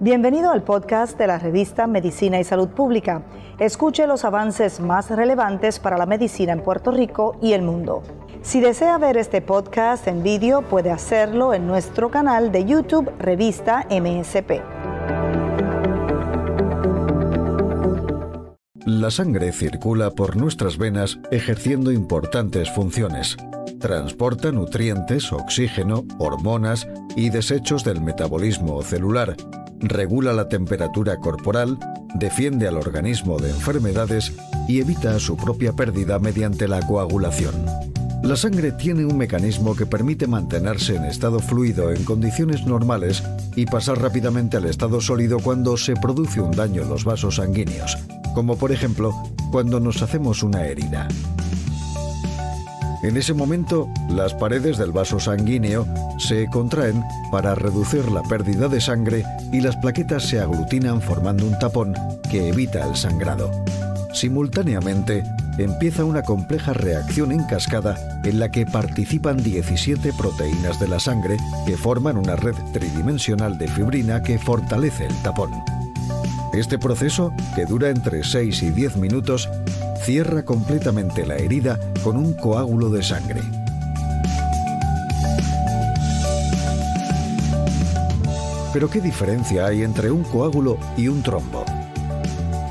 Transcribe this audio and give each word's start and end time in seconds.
Bienvenido 0.00 0.50
al 0.50 0.62
podcast 0.62 1.18
de 1.18 1.26
la 1.26 1.38
revista 1.38 1.86
Medicina 1.86 2.40
y 2.40 2.44
Salud 2.44 2.68
Pública. 2.68 3.22
Escuche 3.58 4.06
los 4.06 4.24
avances 4.24 4.80
más 4.80 5.10
relevantes 5.10 5.78
para 5.80 5.98
la 5.98 6.06
medicina 6.06 6.52
en 6.52 6.62
Puerto 6.62 6.92
Rico 6.92 7.36
y 7.42 7.52
el 7.52 7.62
mundo. 7.62 8.02
Si 8.40 8.60
desea 8.60 8.96
ver 8.96 9.16
este 9.16 9.42
podcast 9.42 10.06
en 10.06 10.22
vídeo, 10.22 10.62
puede 10.62 10.90
hacerlo 10.90 11.52
en 11.52 11.66
nuestro 11.66 12.10
canal 12.10 12.52
de 12.52 12.64
YouTube 12.64 13.12
Revista 13.18 13.86
MSP. 13.90 14.62
La 18.86 19.10
sangre 19.10 19.52
circula 19.52 20.12
por 20.12 20.36
nuestras 20.36 20.78
venas 20.78 21.18
ejerciendo 21.30 21.92
importantes 21.92 22.70
funciones. 22.70 23.36
Transporta 23.80 24.50
nutrientes, 24.50 25.32
oxígeno, 25.32 26.04
hormonas 26.18 26.88
y 27.16 27.30
desechos 27.30 27.84
del 27.84 28.00
metabolismo 28.00 28.82
celular 28.82 29.36
regula 29.80 30.32
la 30.32 30.48
temperatura 30.48 31.18
corporal, 31.18 31.78
defiende 32.14 32.66
al 32.66 32.76
organismo 32.76 33.38
de 33.38 33.50
enfermedades 33.50 34.32
y 34.66 34.80
evita 34.80 35.18
su 35.20 35.36
propia 35.36 35.72
pérdida 35.72 36.18
mediante 36.18 36.66
la 36.66 36.80
coagulación. 36.80 37.54
La 38.22 38.34
sangre 38.34 38.72
tiene 38.72 39.04
un 39.04 39.16
mecanismo 39.16 39.76
que 39.76 39.86
permite 39.86 40.26
mantenerse 40.26 40.96
en 40.96 41.04
estado 41.04 41.38
fluido 41.38 41.92
en 41.92 42.02
condiciones 42.02 42.66
normales 42.66 43.22
y 43.54 43.66
pasar 43.66 44.00
rápidamente 44.00 44.56
al 44.56 44.64
estado 44.64 45.00
sólido 45.00 45.38
cuando 45.38 45.76
se 45.76 45.94
produce 45.94 46.40
un 46.40 46.50
daño 46.50 46.82
en 46.82 46.88
los 46.88 47.04
vasos 47.04 47.36
sanguíneos, 47.36 47.96
como 48.34 48.58
por 48.58 48.72
ejemplo 48.72 49.14
cuando 49.52 49.78
nos 49.78 50.02
hacemos 50.02 50.42
una 50.42 50.66
herida. 50.66 51.06
En 53.02 53.16
ese 53.16 53.32
momento, 53.32 53.88
las 54.08 54.34
paredes 54.34 54.76
del 54.76 54.90
vaso 54.90 55.20
sanguíneo 55.20 55.86
se 56.18 56.48
contraen 56.48 57.04
para 57.30 57.54
reducir 57.54 58.10
la 58.10 58.22
pérdida 58.24 58.66
de 58.68 58.80
sangre 58.80 59.24
y 59.52 59.60
las 59.60 59.76
plaquetas 59.76 60.24
se 60.24 60.40
aglutinan 60.40 61.00
formando 61.00 61.46
un 61.46 61.56
tapón 61.60 61.94
que 62.28 62.48
evita 62.48 62.84
el 62.88 62.96
sangrado. 62.96 63.50
Simultáneamente, 64.12 65.22
empieza 65.58 66.04
una 66.04 66.22
compleja 66.22 66.72
reacción 66.72 67.30
en 67.30 67.44
cascada 67.44 67.96
en 68.24 68.40
la 68.40 68.50
que 68.50 68.66
participan 68.66 69.44
17 69.44 70.12
proteínas 70.14 70.80
de 70.80 70.88
la 70.88 70.98
sangre 70.98 71.36
que 71.66 71.76
forman 71.76 72.16
una 72.16 72.34
red 72.34 72.54
tridimensional 72.72 73.58
de 73.58 73.68
fibrina 73.68 74.22
que 74.22 74.38
fortalece 74.38 75.06
el 75.06 75.22
tapón. 75.22 75.52
Este 76.58 76.76
proceso, 76.76 77.32
que 77.54 77.66
dura 77.66 77.88
entre 77.88 78.24
6 78.24 78.64
y 78.64 78.70
10 78.70 78.96
minutos, 78.96 79.48
cierra 80.02 80.44
completamente 80.44 81.24
la 81.24 81.36
herida 81.36 81.78
con 82.02 82.16
un 82.16 82.34
coágulo 82.34 82.90
de 82.90 83.00
sangre. 83.00 83.40
Pero 88.72 88.90
¿qué 88.90 89.00
diferencia 89.00 89.66
hay 89.66 89.84
entre 89.84 90.10
un 90.10 90.24
coágulo 90.24 90.78
y 90.96 91.06
un 91.06 91.22
trombo? 91.22 91.64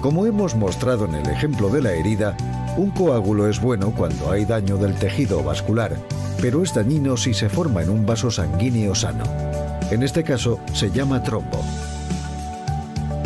Como 0.01 0.25
hemos 0.25 0.53
mostrado 0.53 1.05
en 1.05 1.15
el 1.15 1.29
ejemplo 1.29 1.69
de 1.69 1.81
la 1.81 1.93
herida, 1.93 2.35
un 2.75 2.91
coágulo 2.91 3.47
es 3.47 3.61
bueno 3.61 3.93
cuando 3.95 4.29
hay 4.29 4.43
daño 4.43 4.75
del 4.75 4.95
tejido 4.95 5.43
vascular, 5.43 5.95
pero 6.41 6.61
es 6.61 6.73
dañino 6.73 7.15
si 7.15 7.33
se 7.33 7.47
forma 7.47 7.83
en 7.83 7.89
un 7.89 8.05
vaso 8.05 8.31
sanguíneo 8.31 8.93
sano. 8.93 9.23
En 9.91 10.03
este 10.03 10.25
caso 10.25 10.59
se 10.73 10.91
llama 10.91 11.23
trombo. 11.23 11.63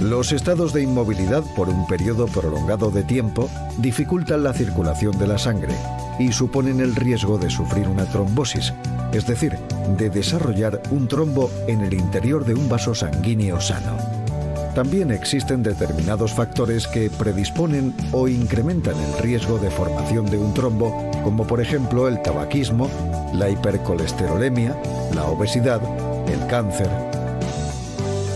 Los 0.01 0.31
estados 0.31 0.73
de 0.73 0.81
inmovilidad 0.81 1.43
por 1.55 1.69
un 1.69 1.85
periodo 1.85 2.25
prolongado 2.25 2.89
de 2.89 3.03
tiempo 3.03 3.51
dificultan 3.77 4.41
la 4.41 4.51
circulación 4.51 5.15
de 5.19 5.27
la 5.27 5.37
sangre 5.37 5.75
y 6.17 6.31
suponen 6.31 6.79
el 6.79 6.95
riesgo 6.95 7.37
de 7.37 7.51
sufrir 7.51 7.87
una 7.87 8.05
trombosis, 8.05 8.73
es 9.13 9.27
decir, 9.27 9.59
de 9.99 10.09
desarrollar 10.09 10.81
un 10.89 11.07
trombo 11.07 11.51
en 11.67 11.81
el 11.81 11.93
interior 11.93 12.45
de 12.45 12.55
un 12.55 12.67
vaso 12.67 12.95
sanguíneo 12.95 13.61
sano. 13.61 13.95
También 14.73 15.11
existen 15.11 15.61
determinados 15.61 16.33
factores 16.33 16.87
que 16.87 17.11
predisponen 17.11 17.93
o 18.11 18.27
incrementan 18.27 18.95
el 18.99 19.21
riesgo 19.21 19.59
de 19.59 19.69
formación 19.69 20.25
de 20.25 20.39
un 20.39 20.55
trombo, 20.55 21.11
como 21.23 21.45
por 21.45 21.61
ejemplo 21.61 22.07
el 22.07 22.19
tabaquismo, 22.23 22.89
la 23.35 23.51
hipercolesterolemia, 23.51 24.75
la 25.13 25.25
obesidad, 25.25 25.79
el 26.27 26.47
cáncer, 26.47 26.89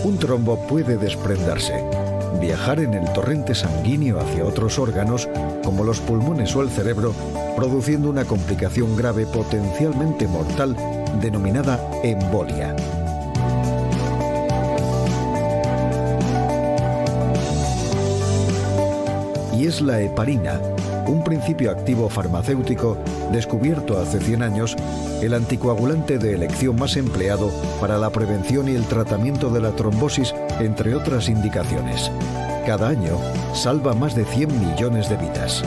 un 0.06 0.18
trombo 0.18 0.56
puede 0.68 0.96
desprenderse, 0.96 1.82
viajar 2.40 2.78
en 2.78 2.94
el 2.94 3.12
torrente 3.12 3.56
sanguíneo 3.56 4.20
hacia 4.20 4.44
otros 4.44 4.78
órganos, 4.78 5.28
como 5.64 5.82
los 5.82 5.98
pulmones 5.98 6.54
o 6.54 6.62
el 6.62 6.70
cerebro, 6.70 7.12
produciendo 7.56 8.08
una 8.08 8.24
complicación 8.24 8.94
grave 8.94 9.26
potencialmente 9.26 10.28
mortal 10.28 10.76
denominada 11.20 11.80
embolia. 12.04 12.76
Y 19.58 19.66
es 19.66 19.80
la 19.80 20.00
heparina, 20.00 20.60
un 21.08 21.24
principio 21.24 21.70
activo 21.70 22.08
farmacéutico 22.08 22.96
descubierto 23.32 23.98
hace 23.98 24.20
100 24.20 24.42
años, 24.42 24.76
el 25.22 25.34
anticoagulante 25.34 26.18
de 26.18 26.34
elección 26.34 26.76
más 26.76 26.96
empleado 26.96 27.50
para 27.80 27.98
la 27.98 28.10
prevención 28.10 28.68
y 28.68 28.74
el 28.74 28.86
tratamiento 28.86 29.50
de 29.50 29.60
la 29.60 29.72
trombosis, 29.72 30.34
entre 30.60 30.94
otras 30.94 31.28
indicaciones. 31.28 32.10
Cada 32.66 32.88
año 32.88 33.18
salva 33.54 33.94
más 33.94 34.14
de 34.14 34.24
100 34.24 34.60
millones 34.60 35.08
de 35.08 35.16
vidas. 35.16 35.62